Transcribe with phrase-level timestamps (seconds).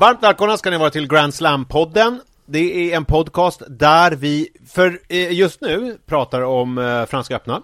[0.00, 2.20] Varmt välkomna ska ni vara till Grand Slam-podden.
[2.46, 7.62] Det är en podcast där vi, för eh, just nu, pratar om eh, Franska öppna.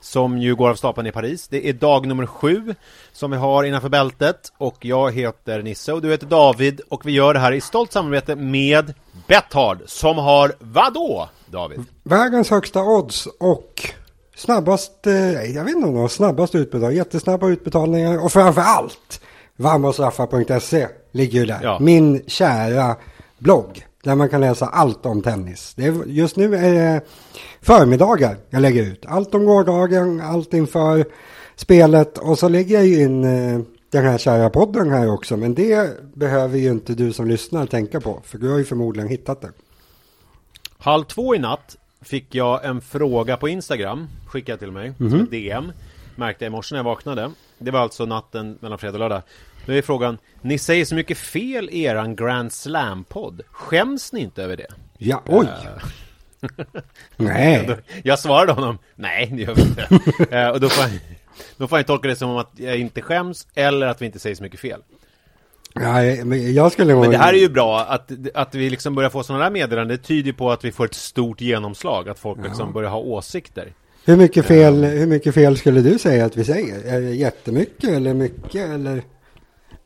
[0.00, 1.48] Som ju går av stapeln i Paris.
[1.48, 2.74] Det är dag nummer sju
[3.12, 4.52] som vi har innanför bältet.
[4.58, 6.80] Och jag heter Nisse och du heter David.
[6.88, 8.94] Och vi gör det här i stolt samarbete med
[9.26, 11.84] Betthard Som har vadå, David?
[12.02, 13.90] Världens högsta odds och
[14.36, 15.14] snabbast, eh,
[15.54, 19.20] jag vet inte om de har snabbast utbetalning, jättesnabba utbetalningar och framför allt
[19.56, 21.60] Vamosraffa.se ligger ju där.
[21.62, 21.78] Ja.
[21.80, 22.96] Min kära
[23.38, 25.74] blogg där man kan läsa allt om tennis.
[25.76, 27.00] Det är, just nu är det
[27.60, 29.06] förmiddagar jag lägger ut.
[29.06, 31.04] Allt om gårdagen, allt inför
[31.56, 35.36] spelet och så lägger jag in eh, den här kära podden här också.
[35.36, 39.08] Men det behöver ju inte du som lyssnar tänka på för du har ju förmodligen
[39.08, 39.52] hittat det.
[40.78, 45.30] Halv två i natt fick jag en fråga på Instagram, skickade till mig, som ett
[45.30, 45.72] DM.
[46.16, 47.30] Märkte jag i morse när jag vaknade.
[47.58, 49.22] Det var alltså natten mellan fredag och lördag.
[49.68, 53.40] Nu är frågan, ni säger så mycket fel i eran Grand Slam-podd.
[53.50, 54.66] Skäms ni inte över det?
[54.98, 55.46] Ja, oj!
[57.16, 57.64] Nej.
[57.68, 59.88] Då- Jag svarade honom, nej det gör vi inte.
[60.36, 60.92] Eh, och då får, jag,
[61.56, 64.36] då får jag tolka det som att jag inte skäms, eller att vi inte säger
[64.36, 64.80] så mycket fel.
[65.74, 66.94] Nej, men jag skulle.
[66.94, 69.96] Men det här är ju bra, att, att vi liksom börjar få sådana där meddelanden,
[69.96, 73.72] det tyder på att vi får ett stort genomslag, att folk liksom börjar ha åsikter.
[74.04, 76.94] Hur mycket, fel, hur mycket fel skulle du säga att vi säger?
[76.94, 79.02] Är det jättemycket eller mycket eller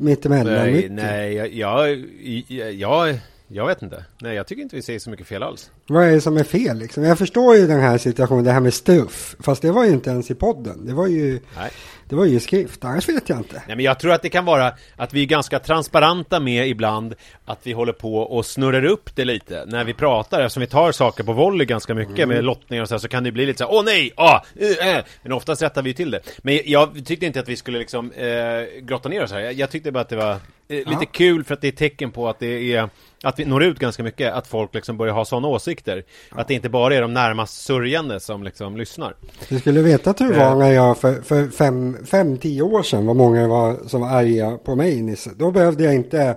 [0.02, 3.18] mittemellan Nej, nej, jag, jag, jag,
[3.52, 4.04] jag, vet inte.
[4.20, 5.70] Nej, jag tycker inte vi säger så mycket fel alls.
[5.86, 7.04] Vad är det som är fel liksom?
[7.04, 9.36] Jag förstår ju den här situationen, det här med stuff.
[9.40, 10.86] Fast det var ju inte ens i podden.
[10.86, 11.70] Det var ju, Nej.
[12.08, 13.62] det var ju skrift, annars vet jag inte.
[13.66, 17.14] Nej, men jag tror att det kan vara att vi är ganska transparenta med ibland
[17.44, 20.92] att vi håller på och snurrar upp det lite när vi pratar, eftersom vi tar
[20.92, 23.58] saker på volley ganska mycket med lottningar och så här, så kan det bli lite
[23.58, 25.04] så här, åh nej, ah, uh, äh.
[25.22, 26.20] men oftast rättar vi till det.
[26.38, 29.70] Men jag tyckte inte att vi skulle liksom eh, grotta ner oss här, jag, jag
[29.70, 30.36] tyckte bara att det var
[30.76, 31.06] lite Ja.
[31.12, 32.88] kul för att det är tecken på att det är
[33.24, 36.04] att vi når ut ganska mycket, att folk liksom börjar ha sådana åsikter.
[36.30, 39.14] Att det inte bara är de närmast sörjande som liksom lyssnar.
[39.48, 40.48] Du skulle veta hur det Eh.
[40.50, 44.08] var när jag för, för fem, fem, tio år sedan, vad många var som var
[44.08, 45.30] arga på mig Nisse.
[45.36, 46.36] Då behövde jag inte,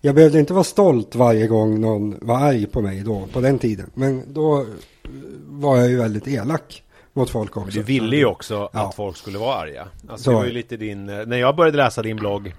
[0.00, 3.58] jag behövde inte vara stolt varje gång någon var arg på mig då, på den
[3.58, 3.90] tiden.
[3.94, 4.66] Men då eh,
[5.48, 7.70] var jag ju väldigt elak mot folk också.
[7.78, 8.88] Du ville ju också Ja.
[8.88, 9.86] att folk skulle vara arga.
[10.08, 12.52] Alltså Så det var ju lite din, eh, när jag började läsa din blogg, ja,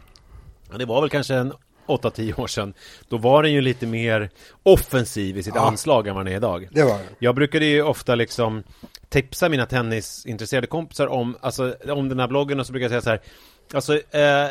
[0.77, 1.53] det var väl kanske en
[1.87, 2.73] 8-10 år sedan,
[3.07, 4.29] då var den ju lite mer
[4.63, 5.61] offensiv i sitt Ja.
[5.67, 6.67] anslag än vad den är idag.
[6.71, 7.03] Det var det.
[7.19, 8.63] Jag brukade ju ofta liksom
[9.09, 13.01] tipsa mina tennisintresserade kompisar om, alltså, om den här bloggen och så brukar jag säga
[13.01, 13.19] så här
[13.73, 14.47] Alltså, eh,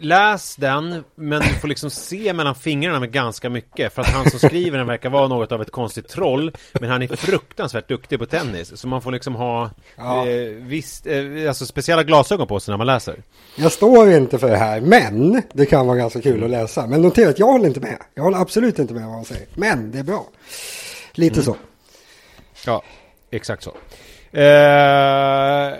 [0.00, 4.30] läs den, men du får liksom se mellan fingrarna med ganska mycket För att han
[4.30, 8.18] som skriver den verkar vara något av ett konstigt troll Men han är fruktansvärt duktig
[8.18, 10.28] på tennis Så man får liksom ha Ja.
[10.28, 11.16] eh, visst, eh,
[11.48, 13.22] alltså speciella glasögon på sig när man läser
[13.56, 16.86] Jag står inte för det här, men det kan vara ganska kul att läsa.
[16.86, 17.98] Men notera att jag håller inte med.
[18.14, 19.46] Jag håller absolut inte med vad han säger.
[19.54, 20.26] Men det är bra.
[21.12, 21.56] Lite så.
[22.66, 22.82] Ja,
[23.30, 23.74] exakt så.
[24.32, 25.78] Eh,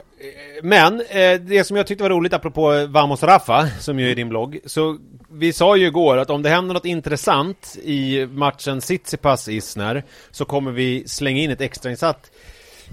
[0.63, 4.29] men eh, det som jag tyckte var roligt apropå Vamos Rafa, som ju är din
[4.29, 4.99] blogg, så
[5.31, 10.71] vi sa ju igår att om det händer något intressant i matchen Tsitsipas-Isner så kommer
[10.71, 12.31] vi slänga in ett extrainsatt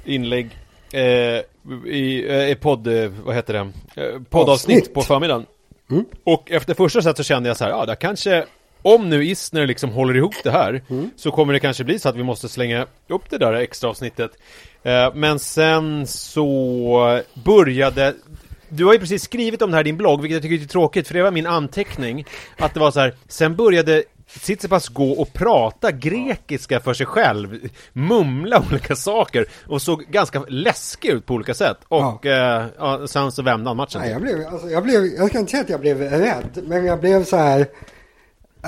[0.05, 0.49] inlägg
[0.91, 1.01] eh,
[1.91, 3.59] i, eh, podd, eh, vad heter det,
[4.01, 4.93] eh, poddavsnitt Avsnitt.
[4.93, 5.45] på förmiddagen.
[6.23, 8.45] Och efter första set så kände jag så här, ja, det kanske
[8.81, 10.81] om nu Isner liksom håller ihop det här
[11.15, 14.31] så kommer det kanske bli så att vi måste slänga upp det där extra avsnittet.
[14.85, 18.13] Eh, men sen så började
[18.69, 20.67] du har ju precis skrivit om det här i din blogg, vilket jag tycker är
[20.67, 22.25] tråkigt, för det var min anteckning.
[22.57, 27.69] Att det var så här, sen började Tsitsipas gå och prata grekiska för sig själv,
[27.93, 31.77] mumla olika saker och såg ganska läskig ut på olika sätt.
[31.87, 34.01] Och eh, ja, sen så vände han matchen.
[34.01, 36.85] Nej, jag, blev, alltså, jag, blev, jag ska inte säga att jag blev rädd, men
[36.85, 37.67] jag blev så här.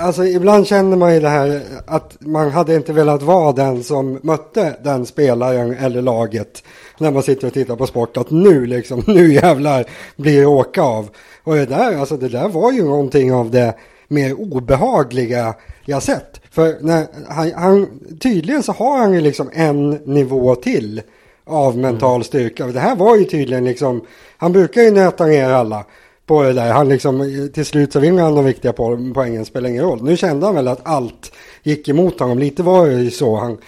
[0.00, 4.18] Alltså ibland känner man ju det här att man hade inte velat vara den som
[4.22, 6.62] mötte den spelaren eller laget
[6.98, 8.16] när man sitter och tittar på sport.
[8.16, 9.84] Att nu liksom, nu jävlar
[10.16, 11.08] blir det åka av.
[11.44, 13.74] Och det där, alltså det där var ju någonting av det
[14.08, 15.54] mer obehagliga
[15.84, 16.40] jag sett.
[16.50, 17.86] För när han, han,
[18.20, 21.02] tydligen så har han ju liksom en nivå till
[21.46, 22.66] av mental styrka.
[22.66, 24.00] Det här var ju tydligen liksom,
[24.36, 25.84] han brukar ju nöta ner alla
[26.28, 26.72] på det där.
[26.72, 30.02] Han liksom, till slut så vinner han de viktiga po- poängen, spelar ingen roll.
[30.02, 31.32] Nu kände han väl att allt
[31.62, 32.38] gick emot honom.
[32.38, 33.36] Lite var det ju så.
[33.36, 33.58] Han,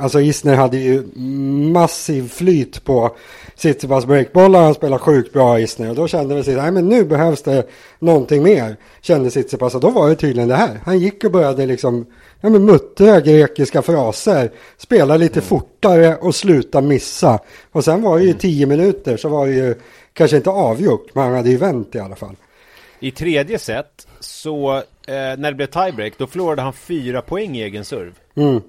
[0.00, 1.02] alltså Isner hade ju
[1.72, 3.16] massiv flyt på
[3.56, 4.62] Tsitsipas breakbollar.
[4.62, 5.90] Han spelade sjukt bra Isner.
[5.90, 7.66] Och då kände väl sig, nej men nu behövs det
[7.98, 8.76] någonting mer.
[9.00, 9.74] Kände Tsitsipas.
[9.74, 10.80] Och då var det tydligen det här.
[10.84, 12.06] Han gick och började liksom,
[12.40, 14.50] ja men muttra grekiska fraser.
[14.78, 17.38] Spela lite fortare och sluta missa.
[17.72, 19.74] Och sen var det ju tio minuter så var det ju
[20.12, 22.36] kanske inte avgjort, men han hade ju vänt i alla fall.
[23.00, 24.82] I tredje set så eh,
[25.14, 28.12] när det blev tiebreak då förlorade han fyra poäng i egen serv.
[28.34, 28.60] Mm.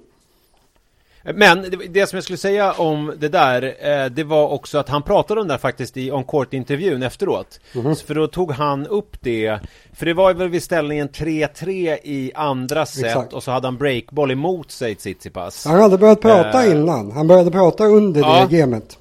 [1.34, 5.02] Men det, som jag skulle säga om det där, eh, det var också att han
[5.02, 7.60] pratade om det där faktiskt i on court-intervjun efteråt.
[7.74, 7.96] Mhm.
[7.96, 9.58] För då tog han upp det,
[9.92, 13.32] för det var väl vid ställningen 3-3 i andra set Exakt.
[13.32, 15.64] och så hade han breakboll emot sig Tsitsipas.
[15.66, 16.70] Han hade börjat prata Eh.
[16.70, 17.10] innan.
[17.12, 18.46] Han började prata under Ja.
[18.50, 18.98] det gamet.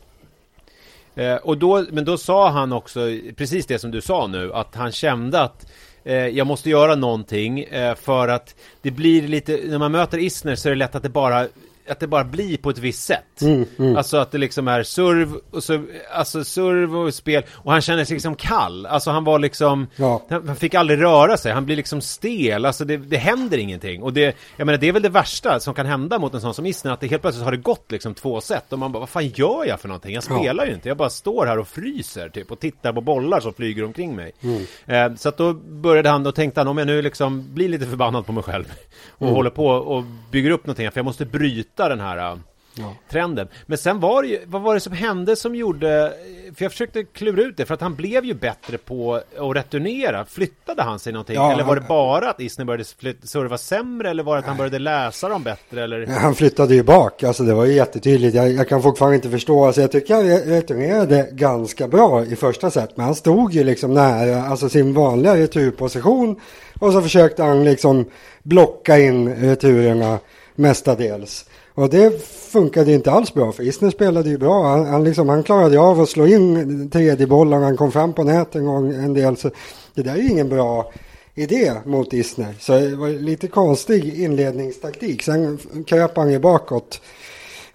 [1.15, 2.99] Eh, och då, men då sa han också
[3.35, 5.71] precis det som du sa nu, att han kände att
[6.03, 10.55] eh, jag måste göra någonting eh, för att det blir lite, när man möter Isner
[10.55, 11.47] så är det lätt att det bara
[11.89, 13.41] att det bara blir på ett visst sätt.
[13.41, 13.97] Mm, mm.
[13.97, 15.83] Alltså att det liksom är serv och så,
[16.13, 18.85] alltså serv och spel och han känner sig liksom kall.
[18.85, 20.21] Alltså han var liksom, Ja.
[20.29, 24.03] han fick aldrig röra sig, han blir liksom stel, alltså det, det händer ingenting.
[24.03, 26.53] Och det, jag menar det är väl det värsta som kan hända mot en sån
[26.53, 28.99] som Isner, att det helt plötsligt har det gått liksom två set och man bara,
[28.99, 30.13] vad fan gör jag för någonting?
[30.13, 30.39] Jag Ja.
[30.39, 33.53] spelar ju inte, jag bara står här och fryser typ och tittar på bollar som
[33.53, 34.31] flyger omkring mig.
[34.41, 34.63] Mm.
[34.85, 37.85] Eh, så att då började han, då tänkte han om jag nu liksom blir lite
[37.85, 38.65] förbannad på mig själv
[39.09, 39.35] och Mm.
[39.35, 42.37] håller på och bygger upp någonting, för jag måste bryta den här eh,
[42.77, 42.93] Ja.
[43.11, 43.47] trenden.
[43.65, 46.13] Men sen var det ju, vad var det som hände som gjorde,
[46.55, 50.25] för jag försökte klura ut det, för att han blev ju bättre på att returnera.
[50.25, 51.35] Flyttade han sig någonting?
[51.35, 54.09] Ja, eller var det han- bara att Isner började flyt- serva sämre?
[54.09, 55.83] Eller var det att han började läsa dem bättre?
[55.83, 56.07] Eller?
[56.07, 58.35] Han flyttade ju bak, alltså det var ju jättetydligt.
[58.35, 62.35] Jag, jag kan fortfarande inte förstå, alltså jag tycker han re- returnerade ganska bra i
[62.35, 62.97] första set.
[62.97, 66.39] Men han stod ju liksom nära, alltså sin vanliga returposition.
[66.79, 68.05] Och så försökte han liksom
[68.43, 70.19] blocka in returerna
[70.55, 71.45] mestadels.
[71.75, 74.67] Och det funkade inte alls bra, för Isner spelade ju bra.
[74.67, 78.23] Han, han, liksom, han klarade av att slå in tredje bollen, han kom fram på
[78.23, 79.37] nät en gång en del.
[79.37, 79.49] Så
[79.93, 80.91] det där är ju ingen bra
[81.35, 82.55] idé mot Isner.
[82.59, 85.23] Så det var lite konstig inledningstaktik.
[85.23, 87.01] Sen kröp han ju bakåt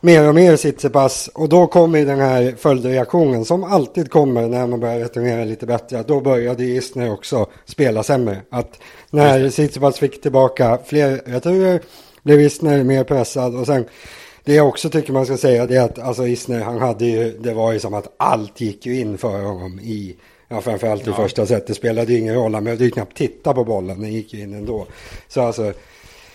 [0.00, 4.81] mer och mer Tsitsipas och då kommer den här följdreaktionen som alltid kommer när man
[4.81, 6.05] börjar returnera lite bättre.
[6.06, 8.43] Då började Isner också spela sämre.
[8.50, 8.79] Att
[9.11, 11.81] när Tsitsipas fick tillbaka fler returer
[12.23, 13.85] blev Isner mer pressad och sen
[14.44, 17.38] det jag också tycker man ska säga det är att alltså Isner han hade ju
[17.41, 20.17] det var ju som att allt gick ju in för honom i
[20.50, 21.17] Ja, framförallt i Ja.
[21.17, 21.67] första set.
[21.67, 22.55] Det spelade ju ingen roll.
[22.55, 24.00] Han behövde ju knappt titta på bollen.
[24.00, 24.87] Den gick ju in ändå.
[25.29, 25.73] Så alltså,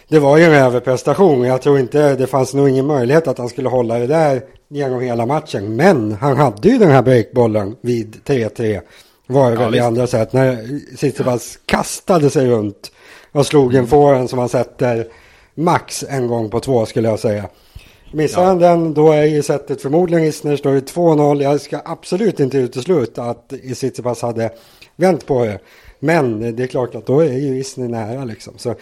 [0.07, 1.43] det var ju en överprestation.
[1.43, 5.01] Jag tror inte, det fanns nog ingen möjlighet att han skulle hålla det där genom
[5.01, 5.75] hela matchen.
[5.75, 8.81] Men han hade ju den här breakbollen vid 3-3.
[9.27, 9.85] Var det Ja, väl i visst.
[9.85, 10.33] andra set.
[10.33, 12.91] När Tsitsipas kastade sig runt
[13.31, 15.07] och slog en forehand som han sätter
[15.55, 17.49] max en gång på två skulle jag säga.
[18.11, 18.47] Missar Ja.
[18.47, 21.43] han den, då är ju sättet förmodligen Isner, står det 2-0.
[21.43, 24.51] Jag ska absolut inte utesluta att Tsitsipas hade
[24.95, 25.59] vänt på det.
[25.99, 28.53] Men det är klart att då är ju Isner nära liksom.
[28.57, 28.75] Så,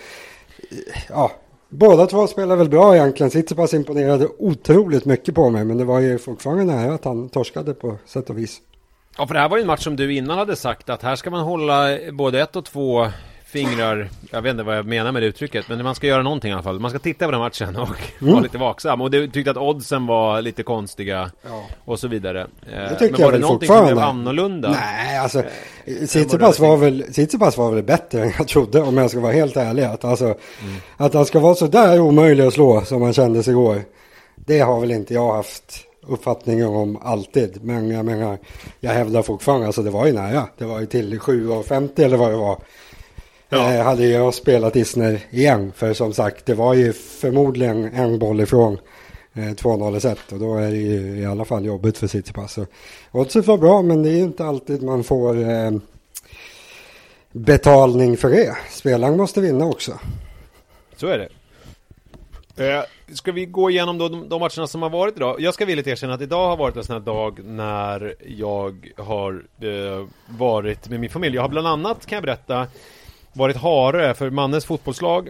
[1.09, 1.31] ja,
[1.69, 3.29] båda två spelar väl bra egentligen.
[3.29, 7.73] Tsitsipas imponerade otroligt mycket på mig, men det var ju fortfarande nära att han torskade
[7.73, 8.61] på sätt och vis.
[9.17, 11.15] Ja, för det här var ju en match som du innan hade sagt att här
[11.15, 13.07] ska man hålla både ett och två
[13.51, 16.49] fingrar, jag vet inte vad jag menar med det uttrycket, men man ska göra någonting
[16.49, 16.79] i alla fall.
[16.79, 17.87] Man ska titta på den matchen och
[18.21, 18.33] Mm.
[18.33, 19.01] vara lite vaksam.
[19.01, 21.63] Och du tyckte att oddsen var lite konstiga Ja.
[21.85, 22.41] och så vidare.
[22.41, 24.69] Eh, Det tycker men jag var det väl någonting som blev annorlunda?
[24.71, 25.43] Nej, alltså
[25.85, 29.19] Eh, Tsitsipas vad var, väl, Tsitsipas var väl bättre än jag trodde om jag ska
[29.19, 29.83] vara helt ärlig.
[29.83, 30.37] Att, alltså, Mm.
[30.97, 33.81] att han ska vara så där omöjlig att slå som han kändes igår.
[34.35, 37.59] Det har väl inte jag haft uppfattningar om alltid.
[37.63, 38.37] Men jag menar,
[38.79, 40.47] jag hävdar fortfarande, alltså det var ju nära.
[40.57, 42.57] Det var ju till 7,50 eller vad det var.
[43.53, 43.73] Ja.
[43.73, 45.71] Eh, hade jag spelat Isner igen.
[45.75, 48.77] För som sagt, det var ju förmodligen en boll ifrån
[49.33, 50.31] eh, 2-0 set.
[50.31, 52.53] Och då är det ju i alla fall jobbigt för Tsitsipas.
[52.53, 52.65] Så
[53.11, 55.71] Oddset var bra, men det är ju inte alltid man får eh,
[57.31, 58.57] betalning för det.
[58.69, 59.99] Spelaren måste vinna också.
[60.95, 61.29] Så är det.
[62.57, 65.41] Eh, ska vi gå igenom då de, de matcherna som har varit idag?
[65.41, 69.43] Jag ska villigt erkänna att idag har varit en sån här dag när jag har
[69.61, 71.35] eh, varit med min familj.
[71.35, 72.67] Jag har bland annat, kan jag berätta,
[73.33, 75.29] varit hare för Mannes fotbollslag.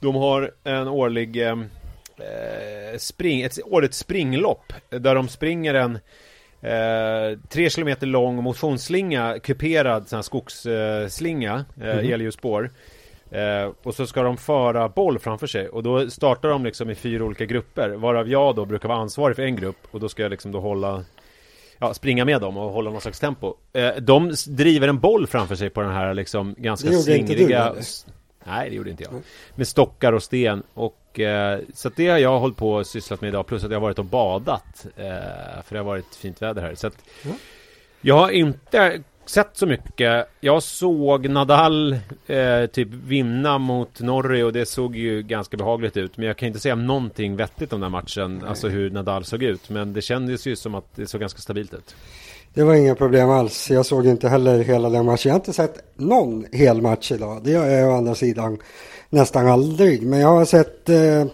[0.00, 5.98] De har en årlig eh, eh, spring, ett årligt springlopp där de springer en
[6.64, 12.12] Eh, tre kilometer lång motionsslinga, kuperad sån här skogsslinga, eh, Mhm.
[12.12, 12.70] elljusspår.
[13.30, 16.94] Eh, och så ska de föra boll framför sig och då startar de liksom i
[16.94, 20.22] fyra olika grupper varav jag då brukar vara ansvarig för en grupp och då ska
[20.22, 21.04] jag liksom då hålla
[21.82, 23.54] Ja, springa med dem och hålla någon slags tempo.
[23.72, 27.32] Eh, de driver en boll framför sig på den här liksom ganska Det gjorde inte
[27.32, 27.74] du, slingriga
[28.44, 29.12] Nej, det gjorde inte jag.
[29.54, 33.28] Med stockar och sten och eh, så det har jag hållit på och sysslat med
[33.28, 35.04] idag plus att jag har varit och badat eh,
[35.64, 36.74] för det har varit fint väder här.
[36.74, 37.30] Så att Ja.
[38.00, 40.26] jag har inte sett så mycket.
[40.40, 41.92] Jag såg Nadal
[42.26, 46.16] eh, typ vinna mot Norrie och det såg ju ganska behagligt ut.
[46.16, 48.38] Men jag kan inte säga någonting vettigt om den matchen.
[48.38, 48.48] Nej.
[48.48, 49.70] Alltså hur Nadal såg ut.
[49.70, 51.94] Men det kändes ju som att det såg ganska stabilt ut.
[52.54, 53.70] Det var inga problem alls.
[53.70, 55.28] Jag såg inte heller hela den matchen.
[55.28, 57.40] Jag har inte sett någon hel match idag.
[57.44, 58.58] Det gör jag å andra sidan
[59.10, 60.02] nästan aldrig.
[60.02, 61.24] Men jag har sett eh,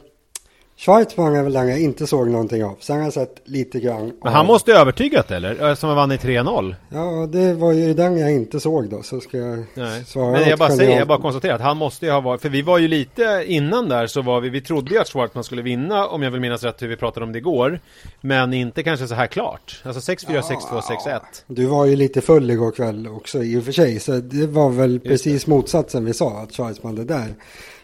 [0.80, 2.76] Schwarzman är väl den jag inte såg någonting av.
[2.80, 4.12] Sen har jag sett lite grann.
[4.22, 5.74] Men han måste ju övertygat eller?
[5.74, 6.74] Som vann i 3-0.
[6.88, 9.02] Ja, det var ju den jag inte såg då.
[9.02, 10.04] Så ska jag Nej.
[10.04, 10.30] svara.
[10.32, 12.42] Men jag bara säger, jag bara konstaterar att han måste ju ha varit.
[12.42, 15.44] För vi var ju lite innan där så var vi, vi trodde ju att Schwartzman
[15.44, 17.80] skulle vinna om jag vill minnas rätt hur vi pratade om det igår.
[18.20, 19.82] Men inte kanske så här klart.
[19.84, 21.20] Alltså 6-4, ja, 6-2, 6-1.
[21.46, 24.00] Du var ju lite full igår kväll också i och för sig.
[24.00, 26.30] Så det var väl precis motsatsen vi sa.
[26.30, 27.34] Att Schwartzman det där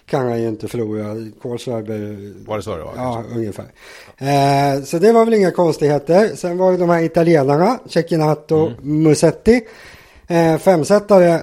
[0.07, 1.17] kan han ju inte förlora.
[1.43, 2.33] Kohlschreiber...
[2.47, 2.93] Var det så det var?
[2.97, 3.35] Ja, kanske?
[3.35, 3.67] ungefär.
[4.19, 6.37] Eh, så det var väl inga konstigheter.
[6.37, 9.03] Sen var det de här italienarna, Cecchinato, mm.
[9.03, 9.61] Musetti.
[10.29, 11.43] Eh, femsetare, eh,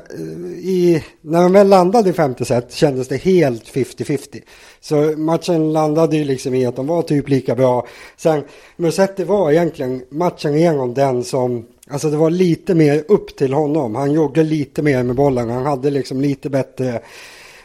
[0.57, 4.41] i, när de väl landade i femte set kändes det helt 50-50.
[4.79, 7.87] Så matchen landade ju liksom i att de var typ lika bra.
[8.17, 8.43] Sen
[8.75, 13.95] Musetti var egentligen matchen igenom den som Alltså det var lite mer upp till honom.
[13.95, 15.49] Han gjorde lite mer med bollen.
[15.49, 17.01] Han hade liksom lite bättre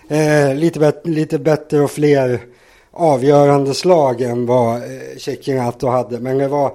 [0.09, 2.41] eh, lite, bet lite bättre och fler
[2.91, 4.83] avgörande slag än vad eh,
[5.19, 6.21] Cecchinato hade.
[6.21, 6.73] Men det var,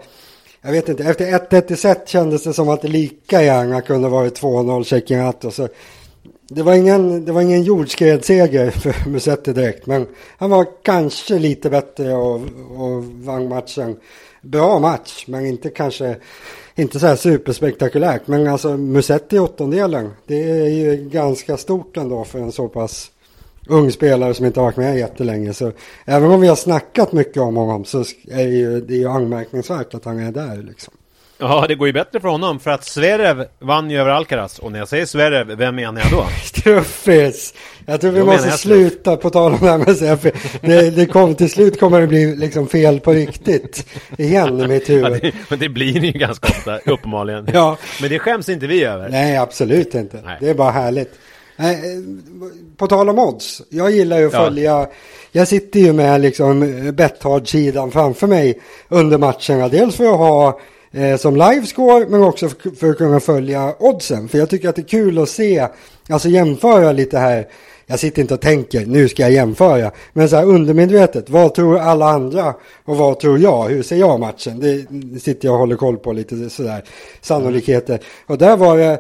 [0.62, 4.10] jag vet inte, efter 1-1 i set kändes det som att det lika gärna kunde
[4.10, 5.52] varit 2-0 Cecchinato.
[5.52, 5.68] Så
[6.48, 9.86] det var ingen, det var ingen jordskredsseger för Musetti direkt.
[9.86, 10.08] Men
[10.38, 12.42] han var kanske lite bättre och,
[12.78, 13.98] och vann matchen.
[14.42, 16.16] Bra match, men inte kanske
[16.76, 18.28] inte så här superspektakulärt.
[18.28, 23.12] Men alltså Musetti i åttondelen, det är ju ganska stort ändå för en så pass
[23.68, 25.54] ung spelare som inte har varit med jättelänge.
[25.54, 25.72] Så
[26.06, 28.00] även om vi har snackat mycket om honom så
[28.32, 30.94] är det ju, det är ju anmärkningsvärt att han är där liksom.
[31.38, 34.72] Ja, det går ju bättre för honom för att Zverev vann ju över Alcaraz och
[34.72, 36.26] när jag säger Zverev, vem menar jag då?
[36.44, 37.54] Struffis!
[37.86, 40.36] Jag tror vi då måste sluta på tal om det här med Zverev.
[40.62, 43.86] Det, det kom, till slut kommer det bli liksom fel på riktigt
[44.18, 45.12] igen i mitt huvud.
[45.14, 47.48] Ja, det, men det blir det ju ganska ofta, uppenbarligen.
[47.54, 47.78] ja.
[48.02, 49.10] Men det skäms inte vi över.
[49.10, 50.22] Nej, absolut inte.
[50.26, 50.38] Nej.
[50.40, 51.14] Det är bara härligt.
[51.62, 51.76] Eh,
[52.78, 54.44] på tal om odds, jag gillar ju att ja.
[54.46, 54.88] följa,
[55.32, 56.60] jag sitter ju med liksom
[56.94, 59.68] Betthard-sidan framför mig under matcherna.
[59.68, 60.60] Dels för att ha
[60.92, 64.28] eh, som livescore men också för, för, att kunna följa oddsen.
[64.28, 65.68] För jag tycker att det är kul att se,
[66.10, 67.48] alltså jämföra lite här.
[67.86, 69.92] Jag sitter inte och tänker, nu ska jag jämföra.
[70.14, 72.54] Men så här undermedvetet, vad tror alla andra
[72.86, 73.70] och vad tror jag?
[73.70, 74.60] Hur ser jag matchen?
[74.60, 76.84] Det sitter jag och håller koll på lite sådär,
[77.22, 78.00] sannolikheter.
[78.26, 79.00] Och där var det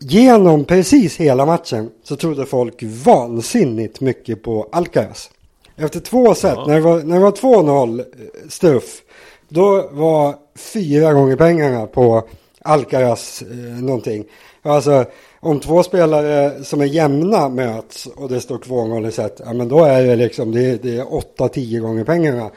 [0.00, 5.30] Genom precis hela matchen så trodde folk vansinnigt mycket på Alcaraz.
[5.76, 6.64] Efter två set, ja.
[6.66, 8.04] när det var, när det var 2-0 eh,
[8.48, 9.02] Struff,
[9.48, 12.22] då var fyra gånger pengarna på
[12.62, 14.24] Alcaraz eh, någonting.
[14.62, 15.04] Alltså
[15.40, 19.68] om två spelare som är jämna möts och det står 2-0 i set, ja men
[19.68, 22.50] då är det liksom, det, det är 8-10 gånger pengarna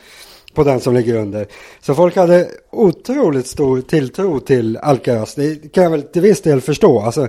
[0.54, 1.48] på den som ligger under.
[1.82, 5.36] Så folk hade otroligt stor tilltro till Alcaraz.
[5.36, 7.00] Det kan jag väl till viss del förstå.
[7.00, 7.28] Alltså,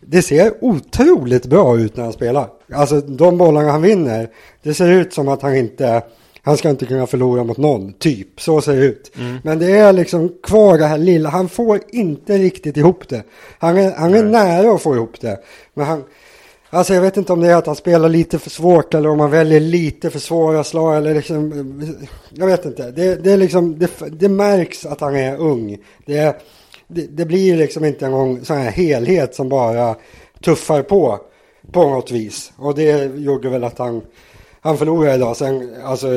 [0.00, 2.48] det ser otroligt bra ut när han spelar.
[2.72, 4.28] Alltså de bollarna han vinner,
[4.62, 6.02] det ser ut som att han inte,
[6.42, 8.40] han ska inte kunna förlora mot någon, typ.
[8.40, 9.12] Så ser det ut.
[9.16, 9.36] Mm.
[9.44, 13.22] Men det är liksom kvar det här lilla, han får inte riktigt ihop det.
[13.58, 15.40] Han är, han är nära att få ihop det.
[15.74, 16.04] Men han,
[16.72, 19.20] Alltså jag vet inte om det är att han spelar lite för svårt eller om
[19.20, 21.96] han väljer lite för svåra slag eller liksom,
[22.30, 22.90] jag vet inte.
[22.90, 25.78] Det, det är liksom, det, det, märks att han är ung.
[26.06, 26.42] Det,
[26.88, 29.96] det, det blir liksom inte en gång sån här helhet som bara
[30.44, 31.20] tuffar på
[31.72, 32.52] på något vis.
[32.56, 34.02] Och det gjorde väl att han,
[34.60, 35.36] han förlorade idag.
[35.36, 36.08] Sen, alltså,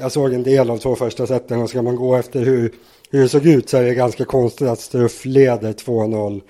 [0.00, 2.74] jag såg en del av två första seten och ska man gå efter hur,
[3.10, 6.40] hur det såg ut så är det ganska konstigt att Struff leder 2-0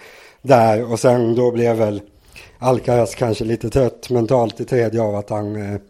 [0.43, 2.01] där och sen då blev väl
[2.59, 5.81] Alcaraz kanske lite trött mentalt i tredje av att han eh,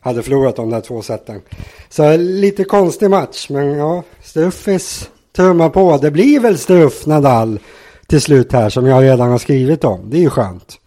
[0.00, 1.40] hade förlorat de där två sätten.
[1.88, 5.96] Så eh, lite konstig match, men ja, Struffis trummar på.
[5.96, 7.58] Det blir väl Struff Nadal
[8.06, 10.10] till slut här som jag redan har skrivit om.
[10.10, 10.78] Det är ju skönt.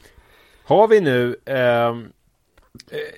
[0.65, 2.14] Har vi nu Eh,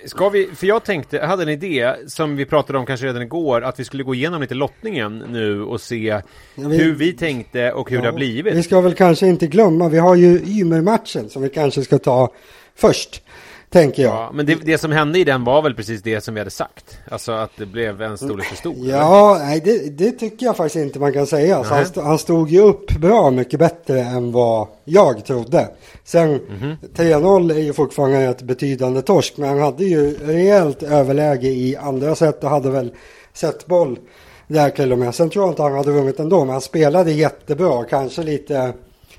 [0.04, 3.22] ska vi, för jag tänkte, jag hade en idé som vi pratade om kanske redan
[3.22, 6.22] igår, att vi skulle gå igenom lite lottningen nu och se ja,
[6.54, 8.54] vi, hur vi tänkte och hur ja, det har blivit.
[8.54, 12.32] Vi ska väl kanske inte glömma, vi har ju Ymer-matchen som vi kanske ska ta
[12.74, 13.22] först
[13.70, 14.12] tänker jag.
[14.12, 16.50] Ja, men det, det, som hände i den var väl precis det som vi hade
[16.50, 16.98] sagt?
[17.10, 18.74] Alltså att det blev en storlek för stor?
[18.78, 19.44] Ja, eller?
[19.44, 21.56] nej, det, det, tycker jag faktiskt inte man kan säga.
[21.56, 25.68] Alltså, han, st han, stod ju upp bra mycket bättre än vad jag trodde.
[26.04, 26.76] Sen mm -hmm.
[26.96, 32.14] 3-0 är ju fortfarande ett betydande torsk, men han hade ju rejält överläge i andra
[32.14, 32.92] set och hade väl
[33.32, 33.98] sett boll
[34.46, 35.14] där till och med.
[35.14, 38.72] Sen tror jag inte han hade vunnit ändå, men han spelade jättebra, kanske lite,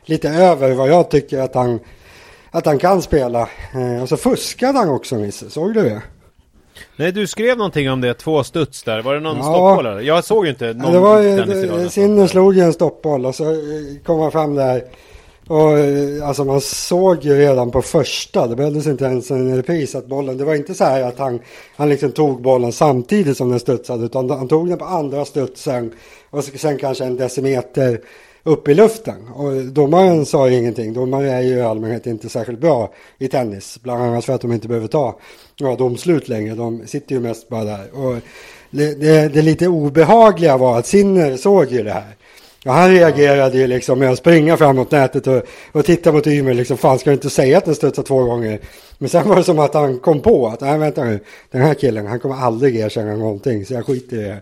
[0.06, 1.79] lite över vad jag tycker att han
[2.51, 3.50] att han kan spela.
[3.74, 6.01] Eh, och så fuskade han också Nisse, såg du det?
[6.96, 9.01] Nej, du skrev någonting om det, två studs där.
[9.01, 9.44] Var det någon Ja.
[9.44, 10.01] stoppboll eller?
[10.01, 11.89] Jag såg ju inte någon det var nästan.
[11.89, 13.58] Sinner slog ju en stoppboll och så eh,
[14.06, 14.84] kom han fram där.
[15.48, 19.96] Och eh, alltså man såg ju redan på första, det behövdes inte ens en repris
[19.96, 21.39] att bollen, det var inte så här att han,
[21.75, 25.91] han liksom tog bollen samtidigt som den studsade utan han tog den på andra studsen
[26.29, 28.00] och sen kanske en decimeter
[28.50, 29.27] upp i luften.
[29.36, 33.79] Och domaren sa ju ingenting, domare är ju i allmänhet inte särskilt bra i tennis,
[33.84, 35.20] bland annat för att de inte behöver ta
[35.60, 37.88] några domslut längre, de sitter ju mest bara där.
[37.94, 38.15] Och
[38.72, 42.15] det, det, det lite obehagliga var att Sinner såg ju det här.
[42.65, 46.53] Och han reagerade ju liksom med att springa framåt nätet och, och titta mot Ymer.
[46.53, 48.60] Liksom, fan ska du inte säga att den studsar två gånger?
[49.01, 51.20] Men sen var det som att han kom på att, nej vänta nu,
[51.51, 54.41] den här killen, han kommer aldrig erkänna någonting, så jag skiter i det.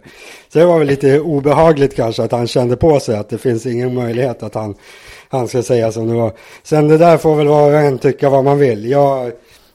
[0.54, 3.66] Så det var väl lite obehagligt kanske att han kände på sig att det finns
[3.66, 4.76] ingen möjlighet att han,
[5.30, 6.32] han ska säga som det var.
[6.64, 8.90] Sen det där får väl var och en tycka vad man vill.
[8.90, 9.32] Jag,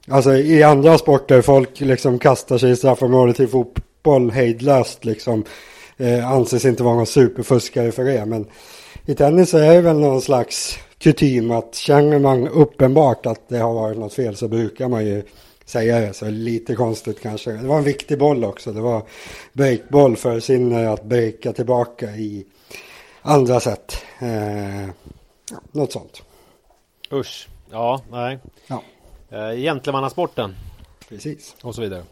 [0.09, 5.45] alltså i andra sporter, folk liksom kastar sig i straffområdet i fotboll hejdlöst liksom
[5.97, 8.27] eh, anses inte vara någon superfuskare för det.
[8.27, 8.47] Men
[9.07, 13.75] i tennis är det väl någon slags kutym att känner man uppenbart att det har
[13.75, 15.23] varit något fel så brukar man ju
[15.65, 16.13] säga det.
[16.13, 17.51] Så lite konstigt kanske.
[17.53, 18.73] Det var en viktig boll också.
[18.73, 19.03] Det var
[19.53, 22.45] breakboll för Sinner att breaka tillbaka i
[23.23, 24.05] andra sätt.
[24.19, 24.91] Eh,
[25.73, 26.23] något sånt.
[27.13, 27.49] Usch.
[27.71, 28.39] Ja, nej.
[28.67, 28.83] Ja,
[29.33, 30.55] Uh, Gentlemannasporten
[31.09, 31.57] precis.
[31.63, 32.03] och så vidare.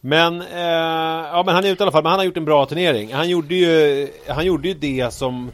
[0.00, 2.44] Men, eh, ja men han är ute i alla fall, men han har gjort en
[2.44, 3.14] bra turnering.
[3.14, 5.50] Han gjorde ju, han gjorde ju det som,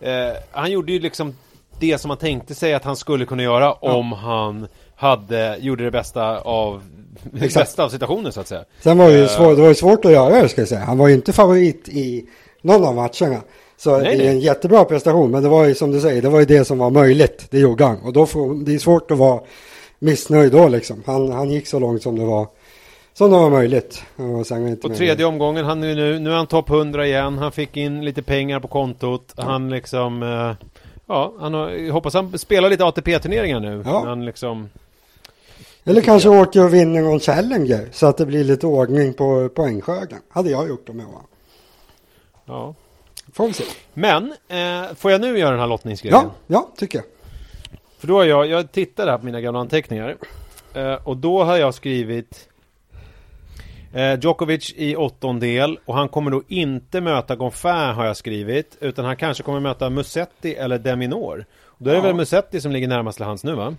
[0.00, 1.34] eh, han gjorde ju liksom
[1.80, 5.90] det som man tänkte sig att han skulle kunna göra om han hade, gjorde det
[5.90, 6.82] bästa av,
[7.34, 7.54] Exakt.
[7.66, 8.64] bästa av situationen så att säga.
[8.80, 10.68] Sen var det ju Eh, svår, det var ju svårt att göra det ska jag
[10.68, 10.80] säga.
[10.80, 12.24] Han var ju inte favorit i
[12.62, 13.40] någon av matcherna.
[13.76, 15.30] Så Nej, det är en jättebra prestation.
[15.30, 17.46] Men det var ju som du säger, det var ju det som var möjligt.
[17.50, 17.98] Det gjorde han.
[18.02, 19.40] Och då får, det är svårt att vara
[19.98, 21.02] missnöjd då liksom.
[21.06, 22.46] Han, han gick så långt som det var,
[23.14, 24.02] som det var möjligt.
[24.16, 27.52] Och sen Och tredje omgången, han är nu, nu är han topp 100 igen, han
[27.52, 30.66] fick in lite pengar på kontot, han liksom, eh,
[31.10, 33.82] ja, han har, jag hoppas han spelar lite ATP-turneringar nu.
[33.86, 34.04] Ja.
[34.06, 34.70] Han liksom,
[35.84, 37.88] Eller kanske åker och vinner någon Challenger.
[37.92, 40.18] Så att det blir lite ordning på poängskörden.
[40.28, 41.22] Hade jag gjort om jag var.
[42.44, 42.74] ja.
[43.32, 43.64] Får vi se.
[43.94, 46.18] Men, eh, får jag nu göra den här lottningsgrejen?
[46.22, 47.04] Ja, ja, tycker jag.
[47.98, 50.16] För då har jag, jag tittade här på mina gamla anteckningar.
[50.74, 52.48] Eh, och då har jag skrivit
[53.94, 58.76] eh, Djokovic i åttondel och han kommer då inte möta Gonfin har jag skrivit.
[58.80, 61.44] Utan han kanske kommer möta Musetti eller Deminor.
[61.78, 62.06] Då är det Ja.
[62.06, 63.74] väl Musetti som ligger närmast till hands nu va?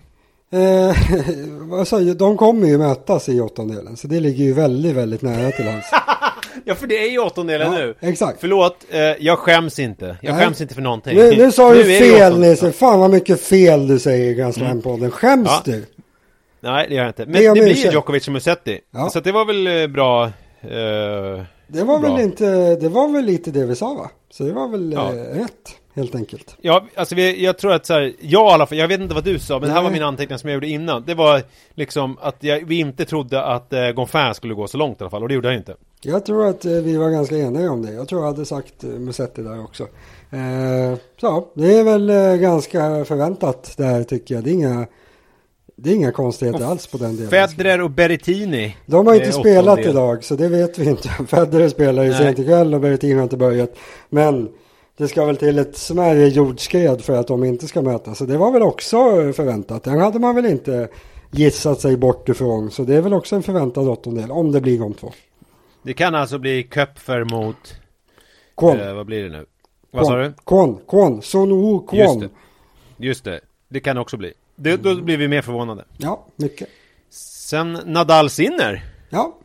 [0.53, 0.59] Eh,
[1.91, 2.17] jag?
[2.17, 3.97] de kommer ju mötas i åttondelen.
[3.97, 5.85] Så det ligger ju väldigt, väldigt nära till hans.
[6.65, 7.95] Ja för det är ju åttondelen Ja, nu.
[7.99, 8.37] exakt.
[8.41, 10.17] Förlåt, eh, jag skäms inte.
[10.21, 10.43] Jag Nej.
[10.45, 11.17] skäms inte för någonting.
[11.17, 12.39] Nu, nu sa du fel.
[12.39, 12.71] Nisse.
[12.71, 15.09] Fan vad mycket fel du säger i Grand Slam-podden.
[15.11, 15.61] Skäms Ja.
[15.65, 15.85] du?
[16.61, 17.25] Nej, det gör jag inte.
[17.25, 17.91] Men om det blir ju.
[17.91, 18.79] Djokovic och Musetti.
[18.91, 19.09] Ja.
[19.09, 20.25] Så att det var väl eh, bra.
[20.25, 22.11] Eh, Det var, Bra.
[22.15, 24.09] väl inte, det var väl lite det vi sa va?
[24.31, 25.09] Så det var väl Ja.
[25.13, 26.55] eh, rätt helt enkelt.
[26.61, 29.15] Ja, alltså vi, jag tror att så här, jag i alla fall, jag vet inte
[29.15, 29.99] vad du sa, men det här var Nej.
[29.99, 31.03] min anteckning som jag gjorde innan.
[31.07, 31.41] Det var
[31.73, 35.09] liksom att jag, vi inte trodde att eh, Gonfin skulle gå så långt i alla
[35.09, 35.75] fall, och det gjorde han inte.
[36.01, 37.93] Jag tror att eh, vi var ganska eniga om det.
[37.93, 39.83] Jag tror jag hade sagt eh, Musetti där också.
[40.31, 44.43] Eh, så det är väl eh, ganska förväntat där tycker jag.
[44.43, 44.87] Det är inga,
[45.83, 47.29] det är inga konstigheter alls på den delen.
[47.29, 48.75] Federer och Berrettini.
[48.85, 49.89] De har inte eh, spelat åttondel.
[49.89, 51.09] idag så det vet vi inte.
[51.27, 53.75] Federer spelar ju sent ikväll och Berrettini har inte börjat.
[54.09, 54.49] Men
[54.97, 58.17] det ska väl till ett smärre jordskred för att de inte ska mötas.
[58.17, 58.97] Så det var väl också
[59.33, 59.83] förväntat.
[59.83, 60.87] Den hade man väl inte
[61.31, 62.71] gissat sig bort ifrån.
[62.71, 65.11] Så det är väl också en förväntad åttondel om det blir de två.
[65.83, 67.75] Det kan alltså bli Köpfer mot,
[68.57, 68.79] Kwon.
[68.79, 69.45] eh, vad blir det nu?
[69.91, 70.33] Vad sa du?
[70.45, 70.79] Kwon.
[70.87, 71.21] Kwon.
[71.21, 72.19] Sonoo Just Kwon.
[72.19, 72.29] det.
[73.05, 73.39] Just det,
[73.69, 74.33] det kan också bli.
[74.63, 75.85] Det, då blir vi mer förvånade.
[75.97, 76.67] Ja, mycket.
[77.49, 78.83] Sen Nadal Sinner.
[79.09, 79.35] Ja,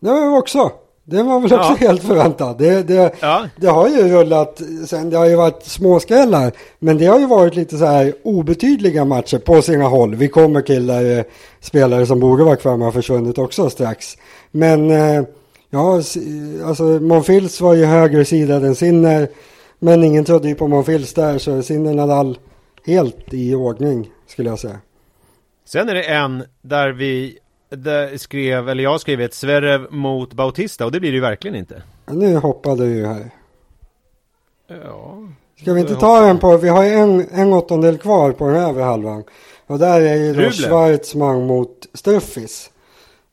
[0.00, 0.72] det var också.
[1.04, 1.76] Det var väl också Ja.
[1.88, 2.58] helt förväntat.
[2.58, 3.46] Det, det, Ja.
[3.56, 6.52] det har ju rullat sen, det har ju varit småskrällar.
[6.78, 10.14] Men det har ju varit lite så här obetydliga matcher på sina håll.
[10.14, 11.24] Vi kommer till där eh,
[11.60, 14.16] spelare som borde vara kvar har försvunnit också strax.
[14.50, 15.22] Men eh,
[15.70, 16.00] ja,
[16.64, 19.28] alltså Monfils var ju högre sidad än Sinner.
[19.78, 22.38] Men ingen trodde ju på Monfils där så Sinner Nadal
[22.86, 24.78] helt i ordning skulle jag säga.
[25.64, 27.38] Sen är det en där vi
[27.70, 31.56] där skrev, eller jag skrev ett Zverev mot Bautista och det blir det ju verkligen
[31.56, 31.82] inte.
[32.06, 33.30] Nu hoppade du ju här.
[34.68, 35.18] Ja.
[35.60, 38.56] Ska vi inte ta den på, vi har ju en, en åttondel kvar på den
[38.56, 39.24] övre halvan.
[39.66, 40.50] Och där är ju då.
[40.50, 42.70] Schwarzman mot Struffis.